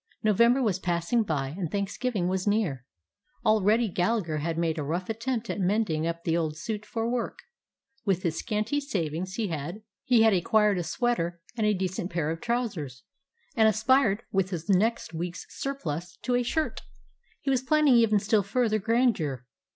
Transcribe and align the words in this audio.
November 0.23 0.63
was 0.63 0.79
passing 0.79 1.21
by, 1.21 1.49
and 1.49 1.69
Thanksgiv 1.69 2.15
ing 2.15 2.27
was 2.27 2.47
near. 2.47 2.87
Already 3.45 3.87
Gallagher 3.87 4.39
had 4.39 4.57
made 4.57 4.79
a 4.79 4.83
rough 4.83 5.09
attempt 5.11 5.47
at 5.47 5.59
mending 5.59 6.07
up 6.07 6.23
the 6.23 6.35
old 6.35 6.57
suit 6.57 6.87
for 6.87 7.07
work, 7.07 7.37
With 8.03 8.23
his 8.23 8.39
scanty 8.39 8.79
savings 8.79 9.35
he 9.35 9.49
had 9.49 9.83
153 10.07 10.17
DOG 10.17 10.17
HEROES 10.17 10.17
OF 10.17 10.19
MANY 10.19 10.33
LANDS 10.33 10.45
acquired 10.47 10.77
a 10.79 10.89
sweater 11.31 11.41
and 11.55 11.67
a 11.67 11.77
decent 11.77 12.09
pair 12.09 12.31
of 12.31 12.41
trou 12.41 12.67
sers, 12.67 13.03
and 13.55 13.67
aspired, 13.67 14.23
with 14.31 14.49
his 14.49 14.67
next 14.69 15.13
week's 15.13 15.45
surplus, 15.49 16.17
to 16.23 16.33
a 16.33 16.41
shirt. 16.41 16.81
He 17.39 17.51
was 17.51 17.61
planning 17.61 17.93
even 17.93 18.17
still 18.17 18.41
fur 18.41 18.67
ther 18.67 18.79
grandeur. 18.79 19.45